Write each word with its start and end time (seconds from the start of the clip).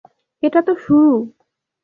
এটা 0.43 0.59
তো 0.61 0.73
শুরু। 0.85 1.11